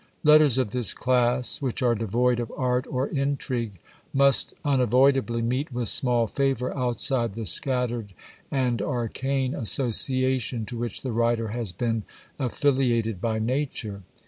[0.23, 3.77] Letters of this class, which are devoid of art or intrigue,
[4.13, 8.15] must unavoidably meet with small favour outside the scattered
[8.49, 12.01] and arcane association to which the writer has been
[12.39, 14.01] affiliated by Nature.